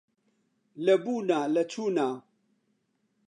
لە 0.85 0.95
بوونا 1.03 1.39
لە 1.55 1.63
چوونا 1.71 2.09